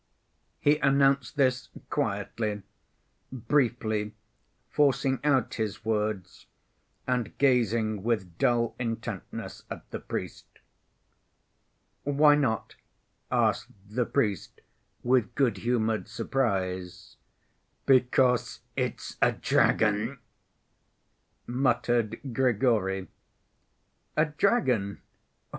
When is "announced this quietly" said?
0.79-2.63